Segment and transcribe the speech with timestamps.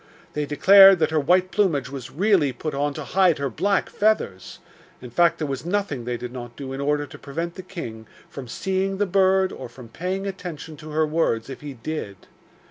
[0.33, 4.57] They declared that her white plumage was really put on to hide her black feathers
[4.99, 8.07] in fact there was nothing they did not do in order to prevent the king
[8.27, 12.25] from seeing the bird or from paying attention to her words if he did.